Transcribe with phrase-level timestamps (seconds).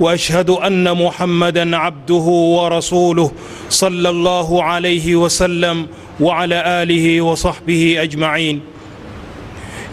[0.00, 2.26] وأشهد أن محمدا عبده
[2.58, 3.30] ورسوله
[3.70, 5.86] صلى الله عليه وسلم
[6.20, 8.60] وعلى آله وصحبه أجمعين.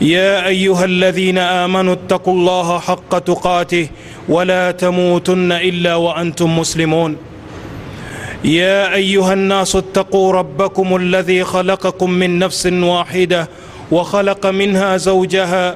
[0.01, 3.87] يا أيها الذين آمنوا اتقوا الله حق تقاته
[4.29, 7.17] ولا تموتن إلا وأنتم مسلمون.
[8.43, 13.49] يا أيها الناس اتقوا ربكم الذي خلقكم من نفس واحدة
[13.91, 15.75] وخلق منها زوجها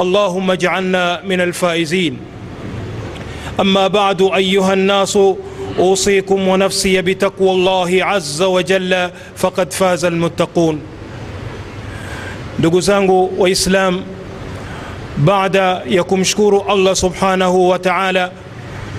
[0.00, 2.18] اللهم اجعلنا من الفائزين
[3.60, 5.18] اما بعد ايها الناس
[5.78, 10.80] اوصيكم ونفسي بتقوى الله عز وجل فقد فاز المتقون
[12.58, 14.02] ndugu zangu waislam
[15.16, 18.30] baada ya kumshukuru allah subhanahu wa taala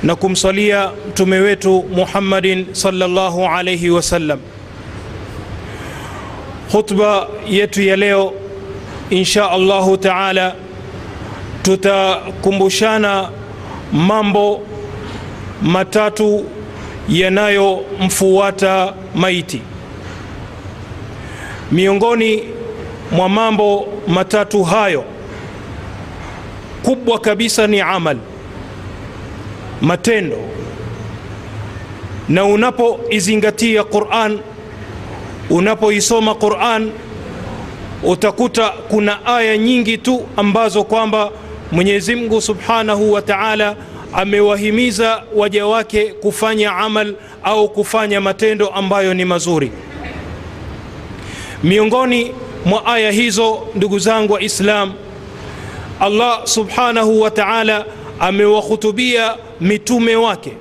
[0.04, 4.40] na kumsalia mtume wetu muhammadin salllahu alaihi wasallam
[6.72, 8.34] khutba yetu ya leo
[9.10, 10.56] insha allahu taala
[11.64, 13.30] tutakumbushana
[13.94, 14.62] mambo
[15.62, 16.46] matatu
[17.10, 19.62] yanayomfuata maiti.
[21.72, 22.44] Miongoni
[23.12, 25.04] mwa mambo matatu hayo
[26.84, 28.18] kubwa kabisa ni amal
[29.82, 30.38] matendo.
[32.30, 34.40] Na unapoizingatia quran
[35.50, 36.92] unapoisoma quran
[38.04, 41.32] utakuta kuna aya nyingi tu ambazo kwamba
[41.72, 43.76] mwenyezi mungu subhanahu wa taala
[44.14, 49.72] amewahimiza waja wake kufanya amal au kufanya matendo ambayo ni mazuri.
[51.64, 52.32] Miongoni
[52.66, 54.94] mwa aya hizo ndugu zangu wa islam
[56.00, 57.86] allah subhanahu wa taala
[58.20, 60.54] amewahutubia mitume wake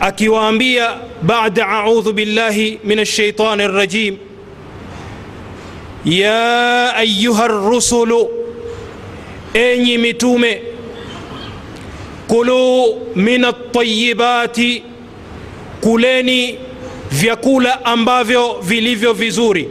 [0.00, 0.90] akiwaambia
[1.22, 4.16] bada audhu billahi min shaitani rrajim,
[6.04, 8.43] ya ayyuha rusulu
[9.54, 10.62] enyi mitume
[12.28, 14.82] kuluu min altayibati
[15.80, 16.58] kuleni
[17.10, 19.68] vyakula ambavyo vilivyo vizuri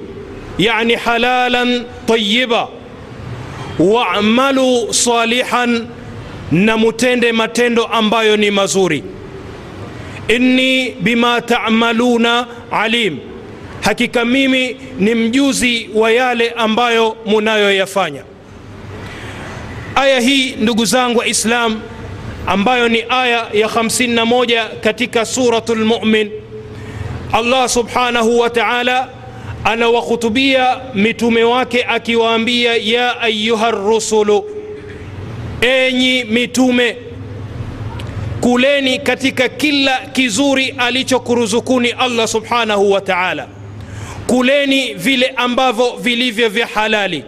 [0.57, 2.67] yani halalan tayiba.
[3.79, 5.87] Wamalu salihan
[6.51, 9.03] na mutende matendo ambayo ni mazuri.
[10.27, 13.17] Inni bima tamaluna alim
[13.81, 18.23] hakika mimi ni mjuzi wa yale ambayo munayoyafanya
[19.95, 21.81] aya hii ndugu zangu wa islam
[22.47, 26.31] ambayo ni aya ya 51 katika suratu lmumin
[27.31, 29.09] allah subhanahu wa taala
[29.63, 34.45] anawahutubia mitume wake akiwaambia ya ayuha rusulu
[35.61, 36.97] enyi mitume
[38.41, 43.47] kuleni katika kila kizuri alichokuruzukuni allah subhanahu wa taala.
[44.27, 47.23] Kuleni vile ambavyo vilivyo vya halali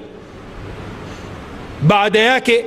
[1.88, 2.66] baada yake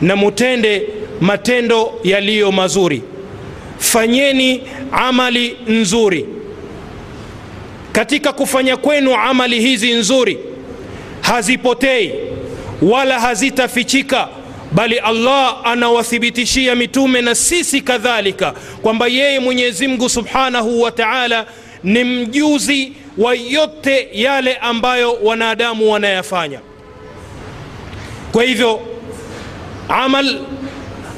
[0.00, 0.88] na mutende
[1.20, 3.02] matendo yaliyo mazuri.
[3.78, 4.62] Fanyeni
[4.92, 6.26] amali nzuri.
[7.92, 10.38] Katika kufanya kwenu amali hizi nzuri
[11.20, 12.12] hazipotei
[12.82, 14.28] wala hazitafichika
[14.72, 21.46] bali allah anawathibitishia mitume na sisi kadhalika kwamba yeye mwenyezi mungu subhanahu wa taala
[21.84, 26.60] ni mjuzi wa yote yale ambayo wanadamu wanayafanya
[28.34, 28.80] kwa hivyo
[29.88, 30.38] amal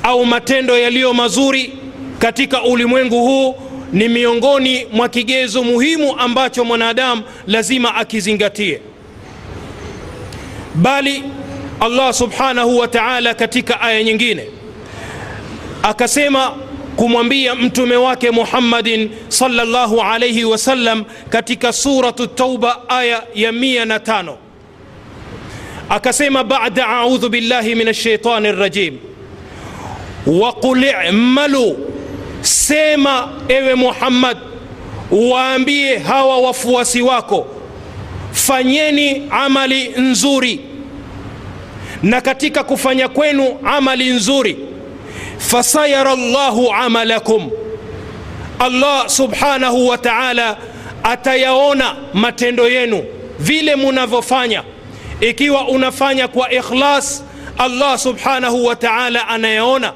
[0.02, 1.72] au matendo yaliyo mazuri
[2.18, 3.54] katika ulimwengu huu
[3.92, 8.80] ni miongoni mwa kigezo muhimu ambacho mwanadamu lazima akizingatie.
[10.74, 11.22] Bali
[11.80, 14.44] allah subhanahu wa taala katika aya nyingine
[15.82, 16.54] akasema
[16.96, 24.38] kumwambia mtume wake muhammadin salllahu alaihi wasallam katika suratu tauba aya ya mia na tano
[25.88, 28.98] akasema bada audhu billahi min alshaitani rajim
[30.26, 31.76] waqul imalu
[32.40, 34.36] sema ewe muhammad
[35.10, 37.46] waambie hawa wafuasi wako
[38.32, 40.60] fanyeni amali nzuri.
[42.02, 44.56] Na katika kufanya kwenu amali nzuri
[45.38, 47.50] fasayara llahu amalakum.
[48.58, 50.56] Allah subhanahu wa taala
[51.02, 53.04] atayaona matendo yenu
[53.38, 54.62] vile munavyofanya
[55.20, 57.24] ikiwa unafanya kwa ikhlas
[57.58, 59.92] allah subhanahu wa taala anayaona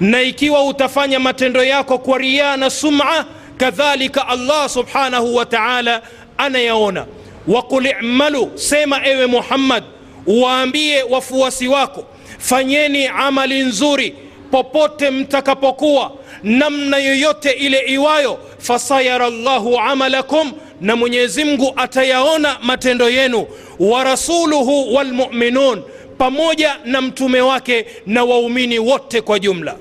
[0.00, 3.24] na ikiwa utafanya matendo yako kwa riaa na suma
[3.56, 6.02] kadhalika allah subhanahu wa taala
[6.38, 7.06] anayaona
[7.48, 9.84] waqul imalu sema ewe muhammad
[10.26, 12.04] waambie wafuasi wako
[12.38, 14.14] fanyeni amali nzuri
[14.50, 16.12] popote mtakapokuwa.
[16.42, 23.46] Namna yoyote ile iwayo fasayara llahu amalakum na mwenyezi mungu atayaona matendo yenu.
[23.78, 25.82] Wa rasuluhu walmuminun
[26.18, 29.76] pamoja na mtume wake na waumini wote kwa jumla.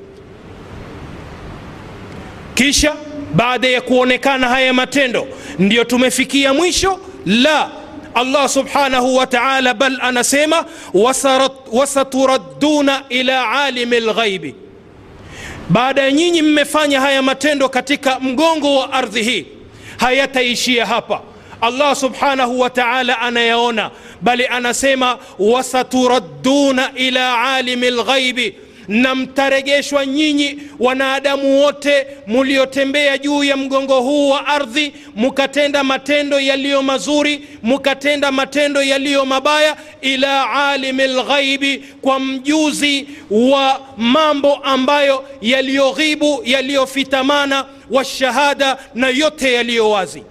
[2.56, 2.96] Kisha
[3.34, 5.28] baada ya kuonekana haya matendo
[5.60, 7.00] ndiyo tumefikia mwisho.
[7.26, 7.70] La
[8.14, 10.66] allah subhanahu wa taala bal anasema
[11.72, 14.56] wasaturadduna ila alimi lghaibi
[15.70, 19.46] baada ya nyinyi mmefanya haya matendo katika mgongo wa ardhi hii
[20.00, 21.22] hayataishia hapa
[21.62, 23.92] allah subhanahu wa taala anayaona
[24.22, 28.56] bali anasema wasaturadduna ila alimi lghaibi
[28.90, 36.82] na mtaregeshwa nyinyi wanadamu wote muliotembea juu ya mgongo huu wa ardhi mukatenda matendo yaliyo
[36.84, 47.66] mazuri mukatenda matendo yaliyo mabaya ila alimi lghaibi kwa mjuzi wa mambo ambayo yaliyoghibu yaliyofitamana
[47.92, 50.24] washahada na yote yaliyo wazi.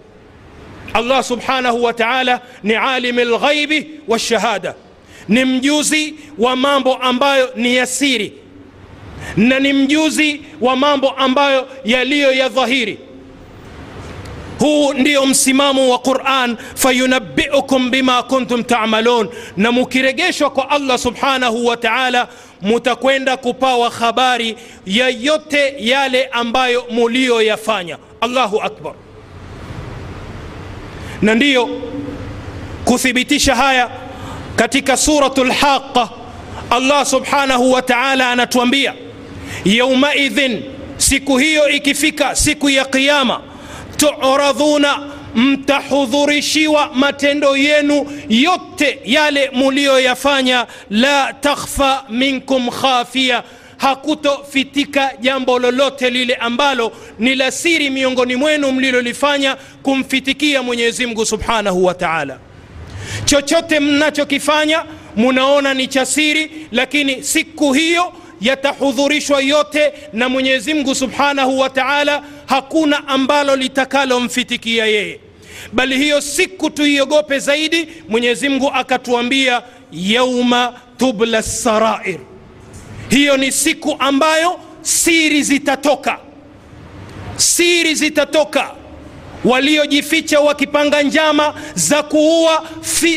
[0.95, 4.75] Allah subhanahu wa taala ni alimi lghaibi washahada
[5.29, 8.33] ni mjuzi wa mambo ambayo ni yasiri
[9.39, 12.99] na ni mjuzi wa mambo ambayo yaliyo ya dhahiri.
[14.59, 19.29] Huu ndio msimamo wa quran fayunabiukum bima kuntum tamalun.
[19.57, 22.29] Na mukiregeshwa kwa allah subhanahu wa taala
[22.63, 24.57] mutakwenda kupawa habari
[24.87, 27.99] ya yote yale ambayo muliyoyafanya.
[28.21, 28.93] Allahu akbar.
[31.23, 31.69] Na ndiyo
[32.85, 33.91] kuthibitisha haya
[34.57, 36.09] katika suratu lhaqa
[36.71, 38.95] allah subhanahu wa taala anatuambia
[39.65, 40.63] yaumaidhin
[40.97, 43.41] siku hiyo ikifika siku ya qiama
[43.97, 44.99] turadhuna
[45.35, 53.43] mtahudhurishiwa matendo yenu yote yale muliyoyafanya la takhfa minkum khafia
[53.77, 61.85] hakutofitika jambo lolote lile ambalo ni la siri miongoni mwenu mlilolifanya kumfitikia mwenyezi mungu subhanahu
[61.85, 62.39] wa taala.
[63.25, 64.85] Chochote mnachokifanya
[65.17, 72.23] munaona ni cha siri lakini siku hiyo yatahudhurishwa yote na mwenyezi mungu subhanahu wa taala
[72.47, 75.21] hakuna ambalo litakalomfitikia yeye.
[75.73, 79.63] Bali hiyo siku tuiogope zaidi mwenyezi mungu akatuambia
[79.93, 82.19] yauma tubla sarair.
[83.09, 86.19] Hiyo ni siku ambayo siri zitatoka.
[87.37, 88.71] Siri zitatoka.
[89.45, 92.67] Waliojificha wakipanga njama za kuua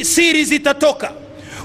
[0.04, 1.12] siri zitatoka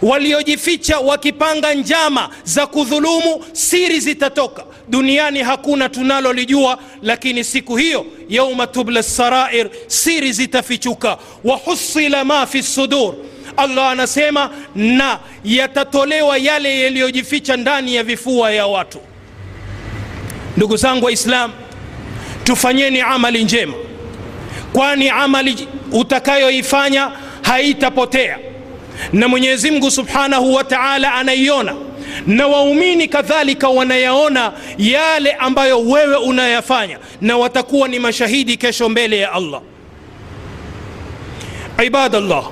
[0.03, 4.65] waliojificha wakipanga njama za kudhulumu siri zitatoka.
[4.89, 11.19] Duniani hakuna tunalolijua lakini siku hiyo yauma tubla sarair siri zitafichuka.
[11.45, 13.15] Wahusila ma fi sudur.
[13.57, 18.99] Allah anasema na yatatolewa yale yaliyojificha ndani ya vifua ya watu.
[20.57, 21.53] Ndugu zangu waislam
[22.45, 23.75] tufanyeni amali njema
[24.73, 27.11] kwani amali utakayoifanya
[27.43, 28.39] haitapotea
[29.13, 31.75] na mwenyezi mungu subhanahu wa taala anaiona.
[32.27, 36.99] Na waumini kadhalika wanayaona yale ambayo wewe unayafanya.
[37.21, 39.61] Na watakuwa ni mashahidi kesho mbele ya allah.
[41.87, 42.45] Ibadallah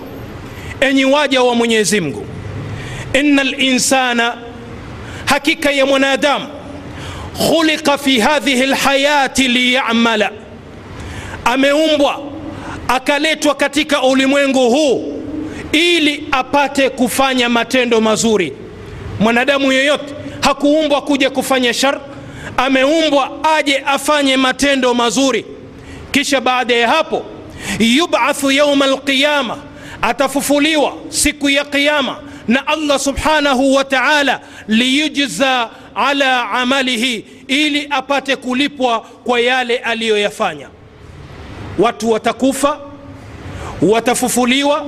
[0.80, 2.26] enyi waja wa mwenyezi mungu.
[3.12, 4.34] Innal insana,
[5.24, 6.46] hakika ya mwanadamu
[7.48, 10.30] khuliqa fi hadhihi lhayati liyamala.
[11.44, 12.20] Ameumbwa
[12.88, 15.23] akaletwa katika ulimwengu huu
[15.74, 18.52] ili apate kufanya matendo mazuri.
[19.20, 22.00] Mwanadamu yeyote hakuumbwa kuja kufanya shar
[22.56, 25.44] ameumbwa aje afanye matendo mazuri.
[26.10, 27.24] Kisha baada ya hapo
[27.78, 29.56] yubathu yauma alqiyama
[30.02, 32.16] atafufuliwa siku ya qiyama
[32.48, 40.68] na allah subhanahu wa taala liyujza ala amalihi ili apate kulipwa kwa yale aliyoyafanya.
[41.78, 42.78] Watu watakufa
[43.82, 44.86] watafufuliwa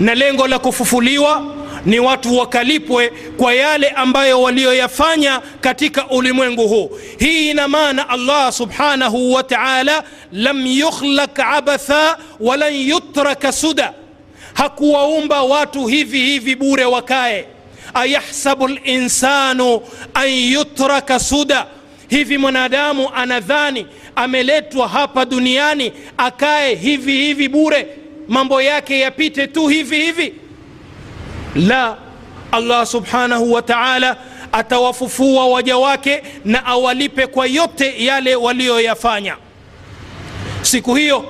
[0.00, 1.54] na lengo la kufufuliwa
[1.86, 6.90] ni watu wakalipwe kwa yale ambayo walioyafanya katika ulimwengu huu.
[7.18, 13.92] Hii ina maana allah subhanahu wa taala lam yukhlaq abatha walan yutraka suda.
[14.54, 17.44] Hakuwaumba watu hivi hivi bure wakae.
[17.94, 19.80] Ayahsabu linsanu
[20.14, 21.66] an yutraka suda.
[22.08, 27.86] Hivi mwanadamu anadhani ameletwa hapa duniani akae hivi hivi bure
[28.28, 30.34] mambo yake yapite tu hivi hivi.
[31.56, 31.96] La
[32.52, 34.16] allah subhanahu wa taala
[34.52, 39.36] atawafufua waja wake na awalipe kwa yote yale waliyoyafanya
[40.62, 41.24] siku hiyo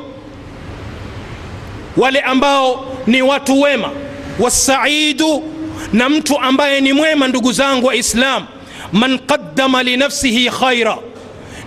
[1.96, 3.90] wale ambao ni watu wema
[4.38, 5.42] wasaidu
[5.92, 8.46] na mtu ambaye ni mwema ndugu zangu wa islam
[8.92, 10.98] man qaddama linafsihi khaira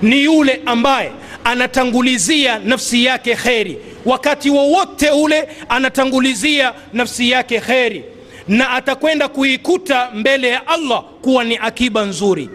[0.01, 1.11] ni yule ambaye
[1.43, 8.03] anatangulizia nafsi yake kheri wakati wowote ule anatangulizia nafsi yake kheri
[8.47, 12.49] na atakwenda kuikuta mbele ya allah kuwa ni akiba nzuri.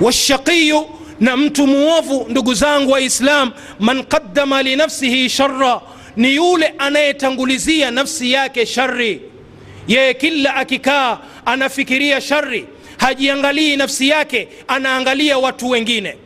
[0.00, 0.86] Washaqiyu
[1.20, 5.80] na mtu muovu ndugu zangu wa islam man qaddama linafsihi shara
[6.16, 9.20] ni yule anayetangulizia nafsi yake shari
[9.88, 12.66] yeye kila akikaa anafikiria shari
[12.98, 16.16] hajiangalii nafsi yake anaangalia watu wengine.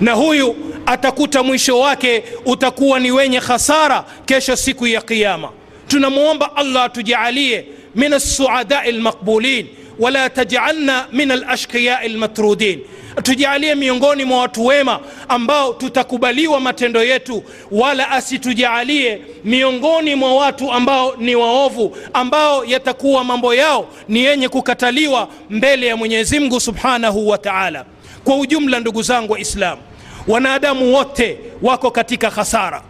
[0.00, 0.56] Na huyu
[0.92, 5.48] atakuta mwisho wake utakuwa ni wenye khasara kesho siku ya qiama
[5.88, 7.64] tunamwomba allah atujaalie
[7.94, 9.66] min alsuadai lmaqbulin
[9.98, 12.80] wala tajalna min alashqiyai lmatrudin
[13.22, 21.16] tujalie miongoni mwa watu wema ambao tutakubaliwa matendo yetu wala asitujaalie miongoni mwa watu ambao
[21.16, 27.38] ni waovu ambao yatakuwa mambo yao ni yenye kukataliwa mbele ya mwenyezi mungu subhanahu wa
[27.38, 27.84] taala.
[28.24, 29.82] Kwa ujumla ndugu zangu waislamu
[30.26, 32.82] wanadamu wote wako katika khasara.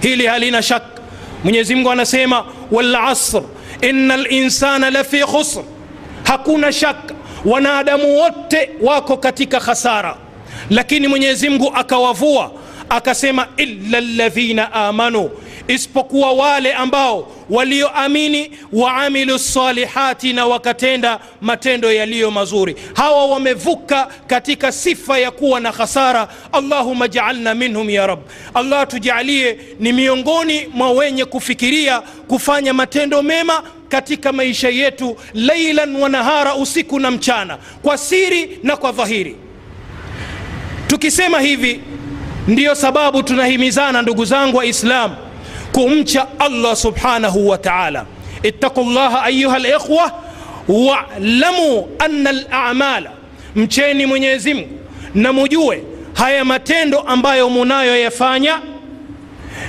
[0.00, 0.82] Hili halina shak.
[1.44, 3.42] Mwenyezi mungu anasema walasr
[3.80, 5.62] ina linsana lafi khusr.
[6.22, 10.16] Hakuna shaka wanadamu wote wako katika khasara.
[10.70, 12.52] Lakini mwenyezi mungu akawavua
[12.88, 15.30] akasema illa ladhina amanu
[15.68, 22.76] isipokuwa wale ambao walioamini waamilu salihati na wakatenda matendo yaliyo mazuri.
[22.94, 26.28] Hawa wamevuka katika sifa ya kuwa na khasara.
[26.52, 28.18] Allahuma jaalna minhum ya rab
[28.54, 36.08] allah tujalie ni miongoni mwa wenye kufikiria kufanya matendo mema katika maisha yetu lailan wa
[36.08, 39.36] nahara usiku na mchana kwa siri na kwa dhahiri.
[40.86, 41.80] Tukisema hivi
[42.48, 45.16] ndiyo sababu tunahimizana ndugu zangu waislam
[45.76, 48.06] kumcha allah subhanahu wa taala.
[48.42, 50.12] Ittaqu llaha ayuha likhwa
[50.68, 53.10] walamu anna lamala
[53.56, 54.78] mcheni mwenyezi mungu
[55.14, 55.82] na mujue
[56.14, 58.60] haya matendo ambayo munayoyafanya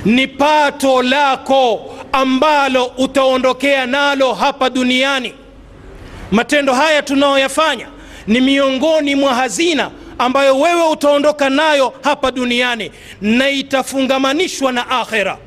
[0.04, 5.32] ni pato lako ambalo utaondokea nalo hapa duniani.
[6.30, 7.86] Matendo haya tunayoyafanya
[8.26, 15.38] ni miongoni mwa hazina ambayo wewe utaondoka nayo hapa duniani na itafungamanishwa na akhira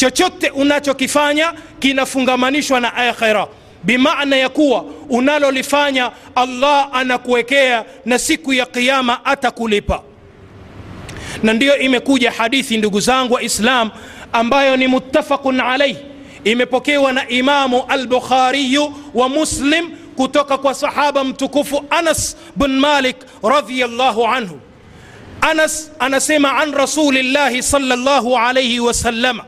[0.00, 3.46] chochote unachokifanya kinafungamanishwa na akhira.
[3.84, 10.02] Bimaana ya kuwa unalolifanya allah anakuwekea na siku ya qiama atakulipa.
[11.42, 13.90] Na ndiyo imekuja hadithi ndugu zangu wa islam
[14.32, 15.96] ambayo ni muttafaqun alaih
[16.44, 24.60] imepokewa na imamu albukhariyu wa muslim kutoka kwa sahaba mtukufu anas bn malik radiallahu anhu.
[25.40, 29.44] Anas anasema an rasulillahi salllahu alaihi wasalama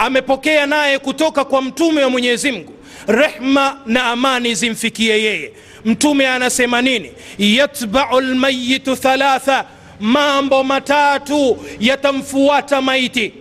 [0.00, 2.72] amepokea naye kutoka kwa mtume wa mwenyezi mungu.
[3.06, 5.52] Rehma na amani zimfikie yeye.
[5.84, 7.12] Mtume anasema nini?
[7.38, 9.64] Yatbau lmayitu thalatha.
[10.00, 13.32] Mambo matatu yatamfuata maiti.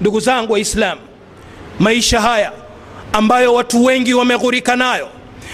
[0.00, 1.00] Ndugu zangu waislamu
[1.78, 2.52] maisha haya
[3.12, 5.08] ambayo watu wengi wameghurika nayo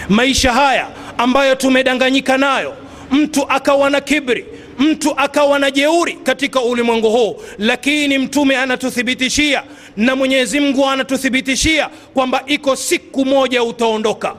[0.08, 2.74] maisha haya ambayo tumedanganyika nayo
[3.10, 4.46] mtu akawa na kibri
[4.78, 9.62] mtu akawa na jeuri katika ulimwengu huu lakini mtume anatuthibitishia
[9.96, 14.34] na mwenyezi mungu anatuthibitishia kwamba iko siku moja utaondoka.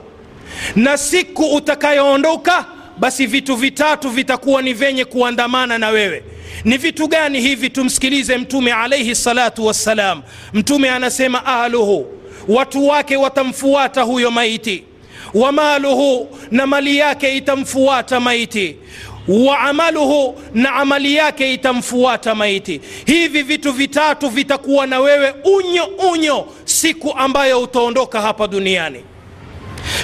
[0.76, 2.64] Na siku utakayoondoka
[2.98, 6.22] basi vitu vitatu vitakuwa ni vyenye kuandamana na wewe.
[6.64, 7.70] Ni vitu gani hivi?
[7.70, 10.22] Tumsikilize mtume alaihi salatu wassalam.
[10.52, 12.06] Mtume anasema ahluhu
[12.48, 14.84] watu wake watamfuata huyo maiti.
[15.34, 18.76] Wa maluhu na mali yake itamfuata maiti
[19.28, 22.80] wa amaluhu na amali yake itamfuata maiti.
[23.06, 29.04] Hivi vitu vitatu vitakuwa na wewe unyo unyo siku ambayo utaondoka hapa duniani.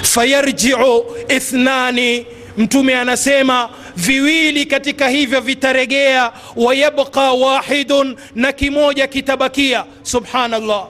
[0.03, 2.25] Fayarjiu ithnani
[2.57, 9.85] mtume anasema viwili katika hivyo vitaregea wayabqa wahidun na kimoja kitabakia.
[10.03, 10.87] Subhanallah.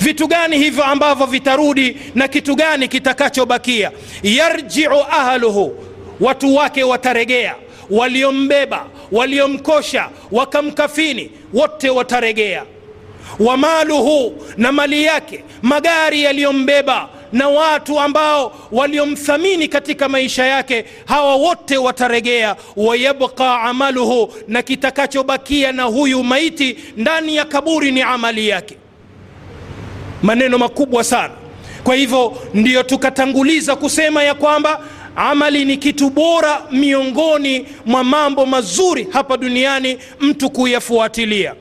[0.00, 3.90] Vitu gani hivyo ambavyo vitarudi na kitu gani kitakachobakia?
[4.22, 5.84] Yarjiu ahluhu
[6.20, 7.54] watu wake wataregea
[7.90, 12.64] waliombeba waliomkosha wakamkafini wote wataregea.
[13.38, 21.76] Wamaluhu na mali yake magari yaliyombeba na watu ambao waliomthamini katika maisha yake hawa wote
[21.76, 22.56] wataregea.
[22.76, 28.76] Wayabqa amaluhu na kitakachobakia na huyu maiti ndani ya kaburi ni amali yake.
[30.22, 31.34] Maneno makubwa sana.
[31.84, 34.80] Kwa hivyo ndiyo tukatanguliza kusema ya kwamba
[35.18, 41.54] amali ni kitu bora miongoni mwa mambo mazuri hapa duniani mtu kuyafuatilia.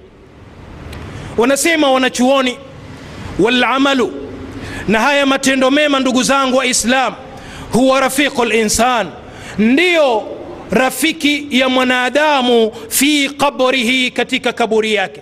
[1.38, 2.58] Wanasema wanachuoni
[3.40, 4.12] walamalu
[4.88, 7.14] na haya matendo mema ndugu zangu waislam
[7.72, 9.08] huwa rafiqu linsan
[9.58, 10.24] ndiyo
[10.72, 15.22] rafiki ya mwanadamu fi qabrihi katika kaburi yake.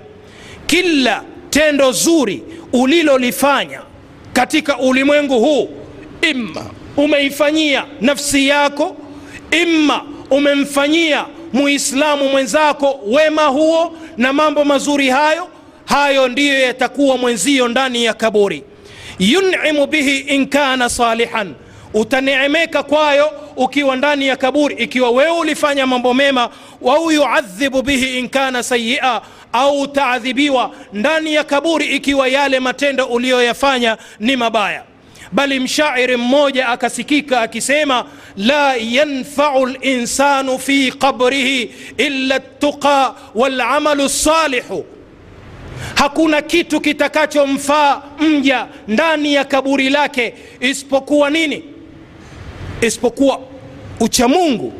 [0.68, 3.82] Kila tendo zuri ulilolifanya
[4.34, 5.70] katika ulimwengu huu
[6.32, 6.66] imma
[6.98, 8.98] umeifanyia nafsi yako
[9.52, 15.48] imma umemfanyia muislamu mwenzako wema huo na mambo mazuri hayo
[15.86, 18.64] hayo ndiyo yatakuwa mwenzio ndani ya kaburi.
[19.20, 21.54] Yunimu bihi in kana salihan
[21.94, 26.50] utaneemeka kwayo ukiwa ndani ya kaburi ikiwa wewe ulifanya mambo mema
[26.90, 29.22] au yuadhibu bihi in kana sayia
[29.54, 34.84] au utaadhibiwa ndani ya kaburi ikiwa yale matendo uliyoyafanya ni mabaya
[35.32, 38.06] bali mshairi mmoja akasikika akisema
[38.38, 44.86] la yanfau linsanu fi qabrihi illa ltuqa walamalu lsalihu
[45.96, 51.64] hakuna kitu kitakachomfaa mja ndani ya kaburi lake isipokuwa nini?
[52.82, 53.40] Isipokuwa
[54.00, 54.74] uchamungu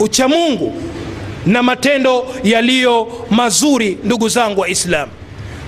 [0.00, 0.82] uchamungu
[1.46, 5.12] na matendo yaliyo mazuri ndugu zangu waislamu.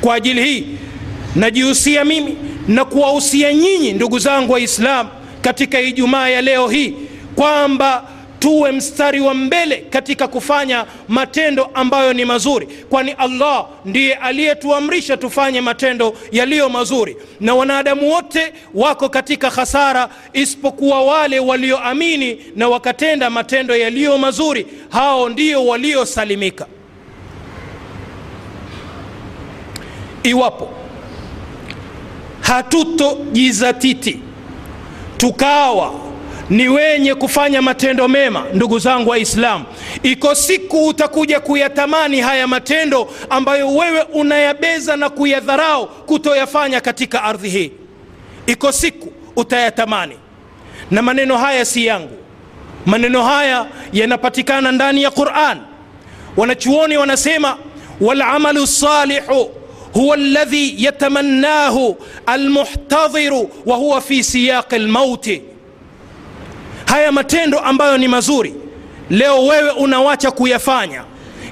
[0.00, 0.66] Kwa ajili hii
[1.36, 2.36] najihusia mimi
[2.68, 6.94] na kuwahusia nyinyi ndugu zangu waislamu katika ijumaa ya leo hii
[7.34, 8.04] kwamba
[8.38, 15.60] tuwe mstari wa mbele katika kufanya matendo ambayo ni mazuri kwani allah ndiye aliyetuamrisha tufanye
[15.60, 17.16] matendo yaliyo mazuri.
[17.40, 25.28] Na wanadamu wote wako katika hasara isipokuwa wale walioamini na wakatenda matendo yaliyo mazuri hao
[25.28, 26.66] ndio waliosalimika.
[30.22, 30.79] Iwapo
[32.50, 34.20] hatutojizatiti.
[35.16, 35.92] Tukawa
[36.50, 39.64] ni wenye kufanya matendo mema ndugu zangu waislamu
[40.02, 47.72] iko siku utakuja kuyatamani haya matendo ambayo wewe unayabeza na kuyadharau kutoyafanya katika ardhi hii.
[48.46, 50.16] Iko siku utayatamani.
[50.90, 52.16] Na maneno haya si yangu.
[52.86, 55.58] Maneno haya yanapatikana ndani ya quran.
[56.36, 57.56] Wanachuoni wanasema
[58.00, 59.50] walamalu salihu
[60.00, 65.42] huwa alladhi yatamannahu almuhtadhiru wa huwa fi siyaqi lmauti
[66.86, 68.54] haya matendo ambayo ni mazuri
[69.10, 71.04] leo wewe unawacha kuyafanya.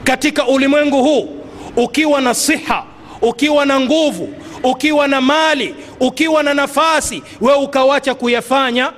[0.04, 1.28] Katika ulimwengu huu
[1.76, 2.84] ukiwa na siha
[3.22, 8.92] ukiwa na nguvu ukiwa na mali ukiwa na nafasi wewe ukawacha kuyafanya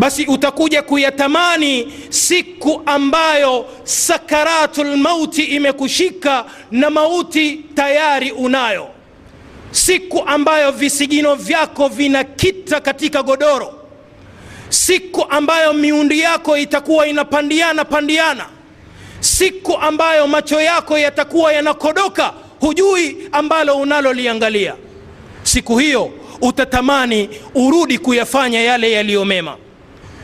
[0.00, 8.88] basi utakuja kuyatamani siku ambayo sakaratu lmauti imekushika na mauti tayari unayo.
[9.70, 13.74] Siku ambayo visigino vyako vinakita katika godoro.
[14.68, 18.46] Siku ambayo miundi yako itakuwa inapandiana pandiana.
[19.20, 24.74] Siku ambayo macho yako yatakuwa yanakodoka hujui ambalo unaloliangalia.
[25.42, 26.10] Siku hiyo
[26.40, 29.56] utatamani urudi kuyafanya yale yaliyo mema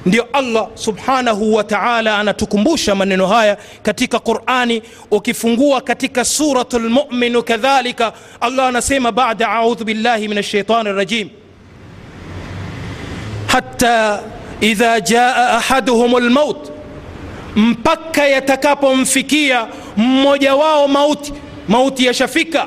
[0.07, 8.13] ndio allah subhanahu wa taala anatukumbusha maneno haya katika qurani ukifungua katika surat lmuminu kadhalika
[8.41, 11.29] allah anasema bada audhu billahi min shaitani rajim
[13.47, 14.23] hata
[14.61, 16.73] idha jaa ahaduhum lmaut
[17.57, 19.67] mpaka yatakapomfikia
[19.97, 21.33] mmoja wao mauti
[21.69, 22.67] mauti yashafika.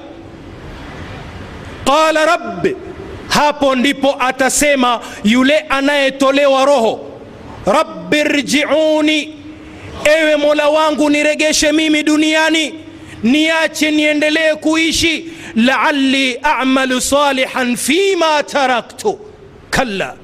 [1.85, 2.75] Qala rabbi
[3.27, 7.08] hapo ndipo atasema yule anayetolewa roho
[7.73, 9.35] rabbi rjiuni
[10.05, 12.73] ewe mola wangu niregeshe mimi duniani
[13.23, 19.19] niache niendelee kuishi laali amalu salihan fima taraktu.
[19.69, 20.15] Kalla.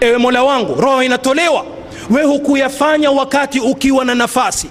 [0.00, 1.66] Ewe mola wangu roho inatolewa.
[2.10, 4.70] We hukuyafanya wakati ukiwa na nafasi.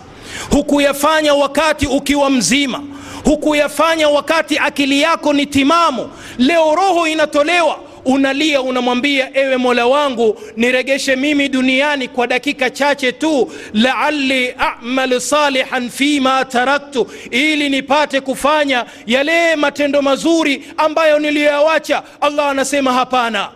[0.52, 2.84] Hukuyafanya wakati ukiwa mzima.
[3.24, 6.10] Hukuyafanya wakati akili yako ni timamu.
[6.38, 13.52] Leo roho inatolewa unalia unamwambia ewe mola wangu niregeshe mimi duniani kwa dakika chache tu
[13.74, 22.04] laali amalu salihan fima taraktu ili nipate kufanya yale matendo mazuri ambayo niliyoyawacha.
[22.22, 23.50] Allah anasema hapana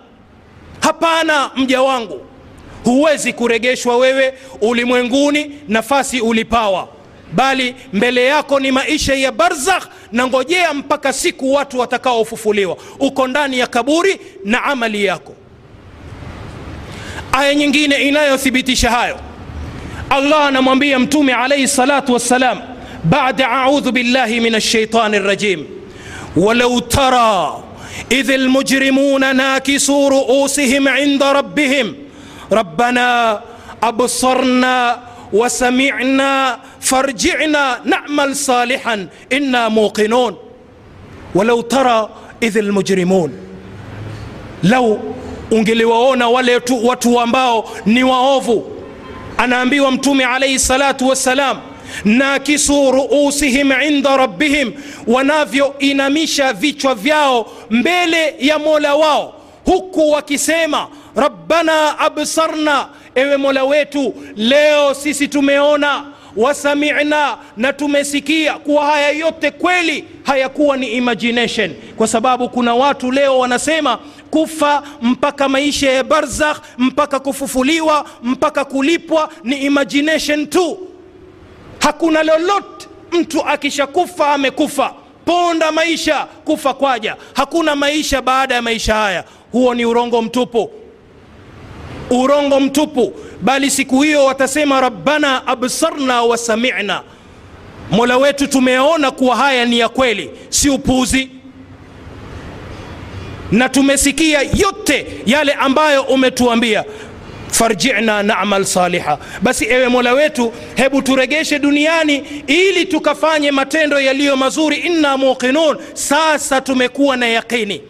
[0.79, 2.21] hapana mja wangu
[2.83, 6.87] huwezi kuregeshwa wewe ulimwenguni nafasi ulipawa
[7.33, 13.59] bali mbele yako ni maisha ya barzakh na ngojea mpaka siku watu watakaofufuliwa uko ndani
[13.59, 15.33] ya kaburi na amali yako
[17.31, 19.17] aya nyingine inayothibitisha hayo
[20.09, 22.59] allah anamwambia mtume alaihi salatu wassalam
[23.03, 25.65] bada audhu billahi min alshaitani rajim
[26.35, 27.51] walau tara
[28.09, 31.93] idh almujrimuna nakisuu ruusihim inda rabbihim
[32.51, 33.41] ربنا
[33.83, 34.99] أبصرنا
[35.33, 40.35] وسمعنا فارجعنا نعمل صالحا إنا موقنون
[41.35, 42.09] ولو ترى
[42.43, 43.33] إذ المجرمون
[44.63, 44.99] لو
[45.51, 48.71] ungeliwaona wale tu, watu ambao ni waovu
[49.37, 51.57] anaambiwa mtume alaihi salatu wassalam
[52.05, 54.73] nakisu ruusihim inda rabbihim
[55.07, 59.33] wanavyoinamisha vichwa vyao mbele ya mola wao
[59.65, 62.87] huku wakisema rabbana absarna
[63.19, 66.05] ewe mola wetu leo sisi tumeona
[66.35, 71.73] wasamina na tumesikia kuwa haya yote kweli hayakuwa ni imagination.
[71.97, 73.99] Kwa sababu kuna watu leo wanasema
[74.31, 80.87] kufa mpaka maisha ya barzakh mpaka kufufuliwa mpaka kulipwa ni imagination tu.
[81.79, 84.93] Hakuna lolote mtu akishakufa amekufa.
[85.25, 87.15] Ponda maisha kufa kwaja.
[87.33, 89.23] Hakuna maisha baada ya maisha haya.
[89.51, 90.71] Huo ni urongo mtupu
[92.09, 97.01] urongo mtupu bali siku hiyo watasema rabbana absarna wasamina
[97.91, 101.29] mola wetu tumeona kuwa haya ni ya kweli si upuzi.
[103.51, 106.83] Na tumesikia yote yale ambayo umetuambia.
[107.51, 109.17] Farjina namal saliha.
[109.41, 114.75] Basi ewe mola wetu hebu turegeshe duniani ili tukafanye matendo yaliyo mazuri.
[114.77, 115.77] Inna muqinun.
[115.93, 117.81] Sasa tumekuwa na yaqini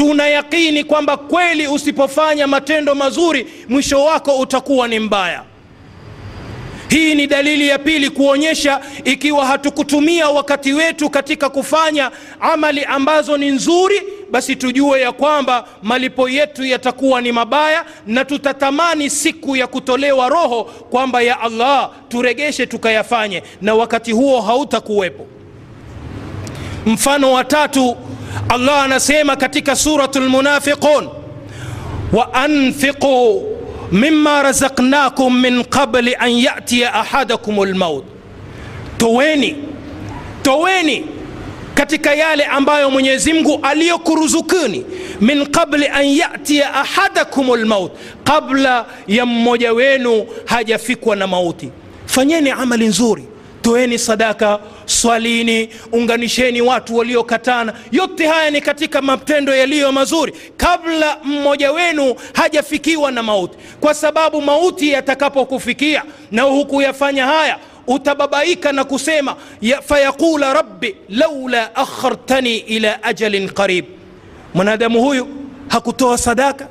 [0.00, 5.42] tuna yaqini kwamba kweli usipofanya matendo mazuri mwisho wako utakuwa ni mbaya.
[6.88, 12.10] Hii ni dalili ya pili kuonyesha ikiwa hatukutumia wakati wetu katika kufanya
[12.40, 19.10] amali ambazo ni nzuri basi tujue ya kwamba malipo yetu yatakuwa ni mabaya na tutatamani
[19.10, 25.26] siku ya kutolewa roho kwamba ya allah turegeshe tukayafanye na wakati huo hautakuwepo
[26.86, 27.96] mfano wa tatu
[28.48, 31.08] allah anasema katika suratu lmunafiqun
[32.12, 33.42] wa anfiquu
[33.92, 38.04] mima razaknakum min qabli an yatiya ahadakum lmaut
[38.98, 39.56] toweni
[40.42, 41.04] toweni
[41.74, 44.84] katika yale ambayo mwenyezi mungu aliyokuruzukuni
[45.20, 47.92] min qabli an yatiya ahadakum lmaut
[48.24, 51.70] qabla ya mmoja wenu hajafikwa na mauti.
[52.06, 53.24] Fanyeni amali nzuri
[53.62, 57.72] toeni sadaka swalini unganisheni watu waliokatana.
[57.92, 63.58] Yote haya ni katika matendo yaliyo mazuri kabla mmoja wenu hajafikiwa na mauti.
[63.80, 72.56] Kwa sababu mauti yatakapokufikia na hukuyafanya haya utababaika na kusema ya, fayaqula rabbi laula akhartani
[72.56, 73.84] ila ajalin qarib.
[74.54, 75.28] Mwanadamu huyu
[75.68, 76.68] hakutoa sadaka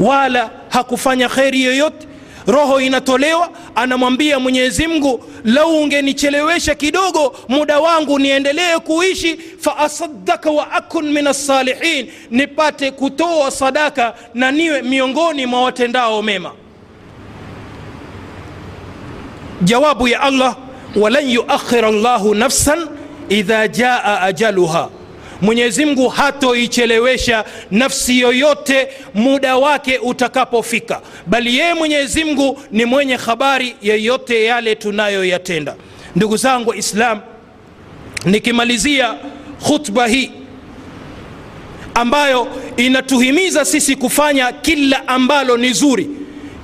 [0.00, 2.06] wala hakufanya kheri yoyote
[2.46, 11.12] roho inatolewa anamwambia mwenyezi mungu lau ungenichelewesha kidogo muda wangu niendelee kuishi faasadaka wa akun
[11.12, 16.52] min assalihin nipate kutoa sadaka na niwe miongoni mwa watendao mema.
[19.62, 20.56] Jawabu ya allah
[20.96, 22.88] walan yuakhira llahu nafsan
[23.28, 24.88] idha jaa ajaluha
[25.40, 31.00] mwenyezi mungu hatoichelewesha nafsi yoyote muda wake utakapofika.
[31.26, 35.76] Bali yeye mwenyezi mungu ni mwenye habari yeyote yale tunayoyatenda.
[36.16, 37.20] Ndugu zangu islam
[38.24, 39.14] nikimalizia
[39.66, 40.30] khutba hii
[41.94, 46.08] ambayo inatuhimiza sisi kufanya kila ambalo ni zuri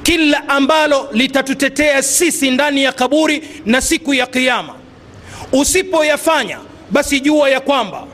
[0.02, 4.74] kila ambalo litatutetea sisi ndani ya kaburi na siku ya kiama
[5.52, 6.58] usipoyafanya
[6.90, 8.06] basi jua ya kwamba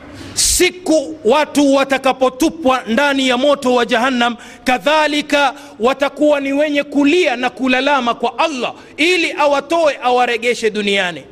[0.59, 8.13] siku watu watakapotupwa ndani ya moto wa jahannam kadhalika watakuwa ni wenye kulia na kulalama
[8.13, 11.23] kwa allah ili awatoe awaregeshe duniani.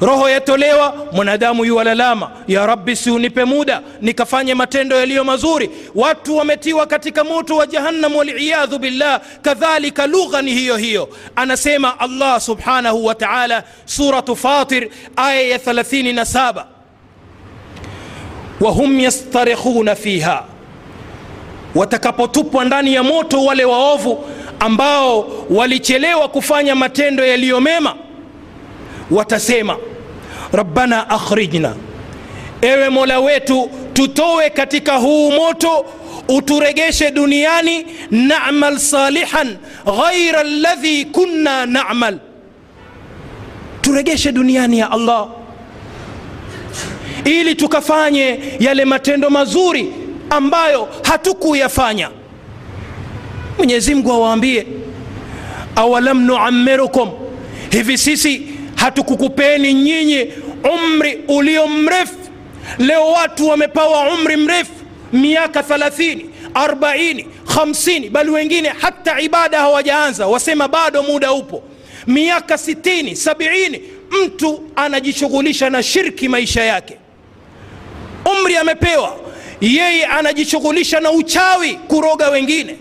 [0.00, 5.70] Roho yatolewa mwanadamu yuwalalama ya rabbi siunipe muda nikafanye matendo yaliyo mazuri.
[5.94, 9.20] Watu wametiwa katika moto wa jahannam waliyadhu billah.
[9.42, 11.08] Kadhalika lugha ni hiyo hiyo.
[11.36, 16.64] Anasema allah subhanahu wa taala suratu fatir aya ya 37
[18.64, 20.44] wahum yastarikhuna fiha.
[21.74, 24.24] Watakapotupwa ndani ya moto wale waovu
[24.60, 27.94] ambao walichelewa kufanya matendo yaliyo mema
[29.10, 29.76] watasema
[30.52, 31.74] rabbana akhrijna
[32.60, 35.84] ewe mola wetu tutowe katika huu moto
[36.28, 39.56] uturegeshe duniani namal salihan
[40.00, 42.18] ghaira ladhi kunna namal.
[43.80, 45.28] Turegeshe duniani ya allah
[47.24, 49.92] ili tukafanye yale matendo mazuri
[50.30, 52.10] ambayo hatukuyafanya.
[53.58, 54.66] Mwenyezi mungu awaambie
[55.76, 57.10] awalam nuamirukum
[57.70, 58.42] hivi sisi
[58.74, 60.26] hatukukupeni nyinyi
[60.74, 62.14] umri ulio mrefu.
[62.78, 64.72] Leo watu wamepawa umri mrefu
[65.12, 66.18] miaka 30
[66.54, 71.62] 40 50 bali wengine hata ibada hawajaanza wasema bado muda upo.
[72.06, 73.80] Miaka 60 70
[74.24, 76.96] mtu anajishughulisha na shirki maisha yake
[78.32, 79.16] umri amepewa.
[79.60, 82.76] Yeye anajishughulisha na uchawi kuroga wengine.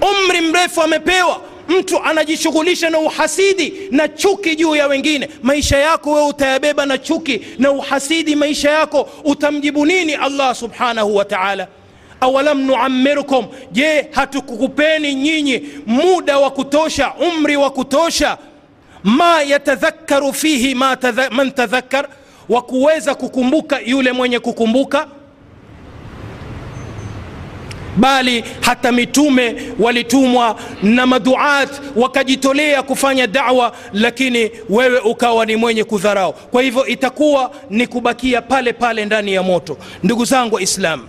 [0.00, 1.40] Umri mrefu amepewa.
[1.68, 5.28] Mtu anajishughulisha na uhasidi na chuki juu ya wengine.
[5.42, 9.08] Maisha yako wewe utayabeba na chuki na uhasidi maisha yako.
[9.24, 11.68] Utamjibu nini allah subhanahu wa taala?
[12.20, 13.46] Awalam nuammirkum?
[13.72, 18.38] Je hatukukupeni nyinyi muda wa kutosha umri wa kutosha?
[19.04, 22.08] Ma yatadhakkaru fihi ma tadha, man tadhakkar
[22.50, 25.06] wa kuweza kukumbuka yule mwenye kukumbuka
[27.96, 36.32] bali hata mitume walitumwa na maduat wakajitolea kufanya dawa lakini wewe ukawa ni mwenye kudharau.
[36.32, 39.76] Kwa hivyo itakuwa ni kubakia pale pale ndani ya moto.
[40.02, 41.02] Ndugu zangu waislamu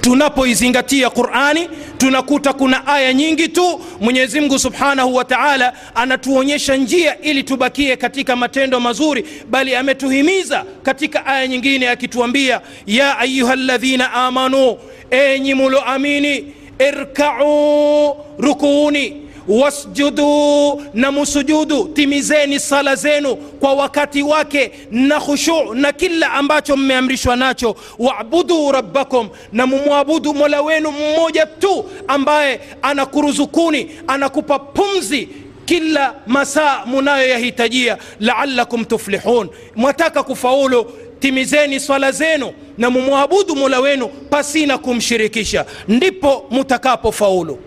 [0.00, 3.80] tunapoizingatia qurani tunakuta kuna aya nyingi tu.
[4.00, 11.26] Mwenyezi mungu subhanahu wa taala anatuonyesha njia ili tubakie katika matendo mazuri bali ametuhimiza katika
[11.26, 14.76] aya nyingine akituambia ya ayuha ladhina amanu
[15.10, 16.44] enyi muloamini
[16.88, 19.16] irkau rukuuni
[19.50, 27.36] wasjudu na musujudu timizeni sala zenu kwa wakati wake na khushu na kila ambacho mmeamrishwa
[27.36, 27.76] nacho.
[27.98, 35.28] Wabudu rabbakum na mumwabudu mola wenu mmoja tu ambaye anakuruzukuni anakupa pumzi
[35.64, 37.98] kila masaa munayoyahitajia.
[38.20, 39.48] Laalakum tuflihun.
[39.76, 45.64] Mwataka kufaulu timizeni swala zenu na mumwabudu mola wenu pasina kumshirikisha.
[45.88, 47.58] Ndipo mutakapofaulu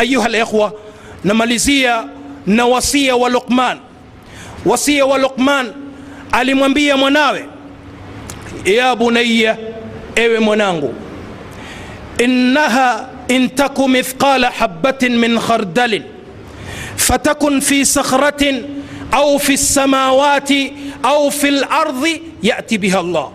[0.00, 0.72] أيها الأخوة
[1.24, 2.08] نماليزيا
[2.46, 3.78] نوصية ولقمان.
[4.66, 5.72] وصية ولقمان
[6.32, 7.44] علي مبيا مناوي
[8.66, 9.56] يا بني
[10.18, 10.92] ايوي منانغو
[12.20, 16.02] إنها إن تك مثقال حبة من خردل
[16.96, 18.62] فتكن في صخرة
[19.14, 20.48] أو في السماوات
[21.04, 22.08] أو في الأرض
[22.42, 23.32] يأتي بها الله.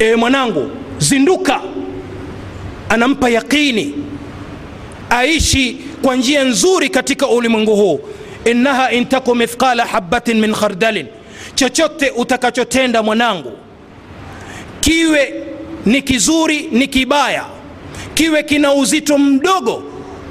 [0.00, 0.68] إيه منانغو
[1.00, 1.60] زندوكا
[2.90, 3.92] أنا يقيني.
[5.10, 8.00] Aishi kwa njia nzuri katika ulimwengu huu.
[8.44, 11.06] Innaha intaku mithqala habatin min khardalin.
[11.54, 13.52] Chochote utakachotenda mwanangu
[14.80, 15.34] kiwe
[15.86, 17.44] ni kizuri ni kibaya
[18.14, 19.82] kiwe kina uzito mdogo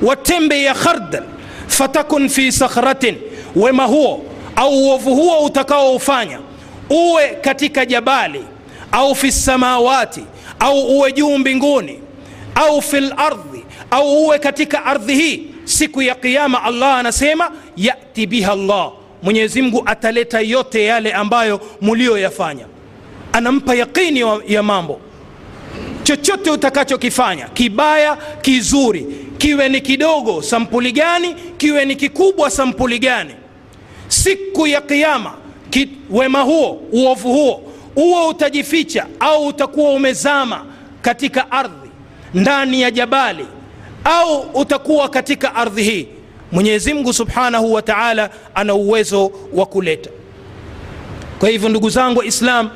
[0.01, 1.23] wa tembe ya khardal
[1.67, 3.15] fatakun fi sakhratin.
[3.55, 6.39] Wema huo au uovu huo utakaoufanya
[6.89, 8.43] uwe katika jabali
[8.91, 10.23] au fi samawati
[10.59, 11.99] au uwe juu mbinguni
[12.55, 13.48] au fi lardhi
[13.91, 18.91] au uwe katika ardhi hii siku ya qiama allah anasema yati biha llah
[19.23, 22.65] mwenyezi ataleta yote yale ambayo mulioyafanya
[23.33, 25.01] anampa yaqini ya mambo.
[26.03, 29.05] Chochote utakachokifanya kibaya kizuri
[29.37, 33.33] kiwe ni kidogo sampuli gani kiwe ni kikubwa sampuli gani.
[34.07, 35.33] Siku ya qiama
[36.09, 37.61] wema huo uovu huo
[37.95, 40.65] huo utajificha au utakuwa umezama
[41.01, 41.89] katika ardhi
[42.33, 43.45] ndani ya jabali
[44.03, 46.07] au utakuwa katika ardhi hii.
[46.51, 50.09] Mwenyezi mungu subhanahu wa taala ana uwezo wa kuleta.
[51.39, 52.69] Kwa hivyo ndugu zangu waislam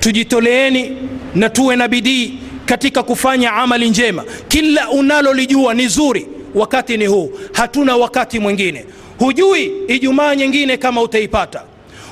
[0.00, 0.96] tujitoleeni
[1.34, 4.24] na tuwe na bidii katika kufanya amali njema.
[4.48, 7.32] Kila unalolijua ni zuri wakati ni huu.
[7.52, 8.84] Hatuna wakati mwingine.
[9.18, 11.62] Hujui ijumaa nyingine kama utaipata.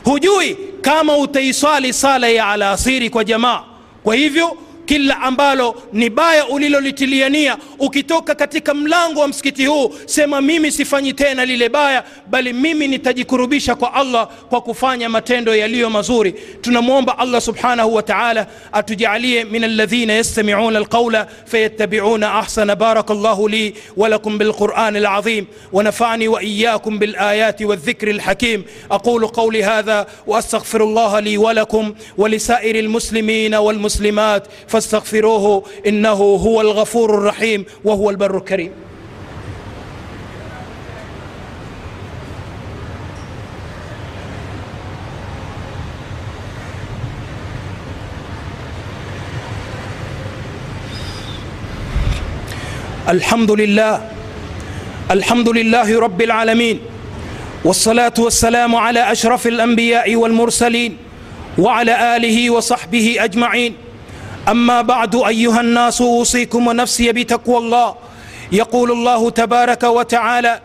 [0.04, 3.62] Hujui kama utaiswali sala ya alasiri kwa jamaa.
[4.04, 10.72] Kwa hivyo kila ambalo ni baya ulilolitiliania ukitoka katika mlango wa msikiti huu sema mimi
[10.72, 17.18] sifanyi tena lile baya bali mimi nitajikurubisha kwa allah kwa kufanya matendo yaliyo mazuri tunamwomba
[17.18, 24.38] allah subhanahu wa taala atujalie min alladhina yastamiuna alqaula fayattabiuna ahsana baraka llahu li walakum
[24.38, 32.78] bilquran alazim ونفعني واياكم بالايات والذكر الحكيم أقول قولي هذا واستغفر الله لي ولكم ولسائر
[32.78, 38.72] المسلمين والمسلمات فاستغفروه إنه هو الغفور الرحيم وهو البر الكريم.
[53.08, 54.08] الحمد لله
[55.10, 56.80] الحمد لله رب العالمين
[57.64, 60.96] والصلاة والسلام على أشرف الأنبياء والمرسلين
[61.58, 63.83] وعلى آله وصحبه أجمعين.
[64.48, 67.94] أما بعد أيها الناس أوصيكم ونفسي بتقوى الله.
[68.52, 70.60] يقول الله تبارك وتعالى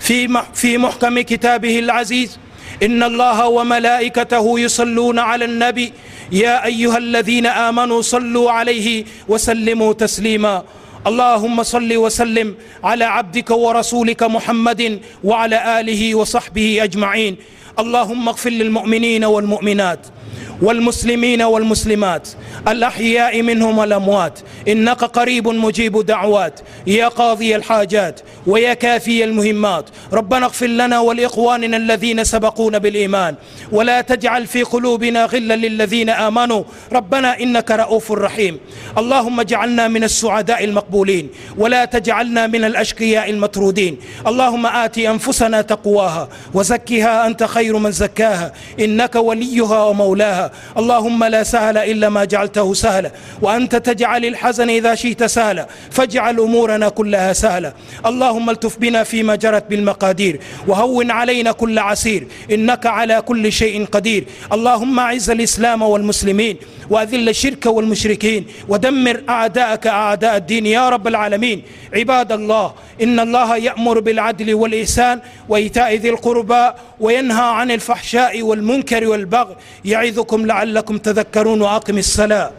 [0.00, 2.38] في في محكم كتابه العزيز
[2.82, 5.92] إن الله وملائكته يصلون على النبي
[6.32, 10.62] يا أيها الذين آمنوا صلوا عليه وسلموا تسليما.
[11.06, 17.36] اللهم صل وسلم على عبدك ورسولك محمد وعلى آله وصحبه أجمعين.
[17.80, 20.06] اللهم اغفر للمؤمنين والمؤمنات
[20.62, 22.28] والمسلمين والمسلمات
[22.68, 24.38] الأحياء منهم والأموات
[24.68, 32.24] إنك قريب مجيب دعوات يا قاضي الحاجات ويا كافي المهمات ربنا اغفر لنا ولإخواننا الذين
[32.24, 33.34] سبقونا بالإيمان
[33.72, 36.62] ولا تجعل في قلوبنا غلا للذين آمنوا
[36.92, 38.58] ربنا إنك رؤوف رحيم
[38.98, 47.26] اللهم اجعلنا من السعداء المقبولين ولا تجعلنا من الأشقياء المطرودين اللهم آت أنفسنا تقواها وزكها
[47.26, 50.50] أنت خير من زكاها إنك وليها ومولاها.
[50.78, 53.10] اللهم لا سهل إلا ما جعلته سهلا
[53.42, 57.72] وأنت تجعل الحزن إذا شئت سهلا فاجعل أمورنا كلها سهلا.
[58.06, 64.24] اللهم التف بنا فيما جرت بالمقادير وهون علينا كل عسير إنك على كل شيء قدير.
[64.52, 66.56] اللهم أعز الإسلام والمسلمين
[66.90, 71.62] وأذل الشرك والمشركين ودمر أعداءك أعداء الدين يا رب العالمين.
[71.94, 79.56] عباد الله إن الله يأمر بالعدل والإحسان وإيتاء ذي القربى وينهى عن الفحشاء والمنكر والبغي
[79.84, 82.50] يعظكم لعلكم تذكرون وأقم الصلاة.